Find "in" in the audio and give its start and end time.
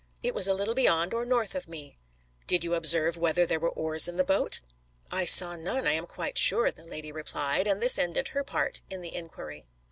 4.07-4.17, 8.89-9.01